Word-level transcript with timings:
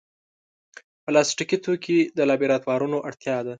پلاستيکي 1.03 1.57
توکي 1.65 1.99
د 2.17 2.19
لابراتوارونو 2.29 2.97
اړتیا 3.07 3.37
ده. 3.45 3.49